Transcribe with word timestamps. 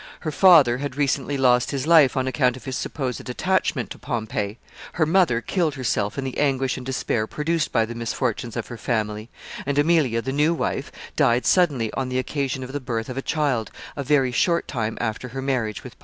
Her 0.21 0.31
father 0.31 0.79
had 0.79 0.97
recently 0.97 1.37
lost 1.37 1.69
his 1.69 1.85
life 1.85 2.17
on 2.17 2.25
account 2.27 2.57
of 2.57 2.65
his 2.65 2.75
supposed 2.75 3.29
attachment 3.29 3.91
to 3.91 3.99
Pompey. 3.99 4.57
Her 4.93 5.05
mother 5.05 5.41
killed 5.41 5.75
herself 5.75 6.17
in 6.17 6.23
the 6.23 6.39
anguish 6.39 6.75
and 6.75 6.83
despair 6.83 7.27
produced 7.27 7.71
by 7.71 7.85
the 7.85 7.93
misfortunes 7.93 8.57
of 8.57 8.65
her 8.69 8.77
family; 8.79 9.29
and 9.63 9.77
Aemilia 9.77 10.23
the 10.23 10.31
new 10.33 10.55
wife, 10.55 10.91
died 11.15 11.45
suddenly, 11.45 11.93
on 11.93 12.09
the 12.09 12.17
occasion 12.17 12.63
of 12.63 12.71
the 12.73 12.79
birth 12.79 13.09
of 13.09 13.17
a 13.19 13.21
child, 13.21 13.69
a 13.95 14.01
very 14.03 14.31
short 14.31 14.67
time 14.67 14.97
after 14.99 15.27
her 15.27 15.41
marriage 15.43 15.83
with 15.83 15.93
Pompey. 15.93 15.99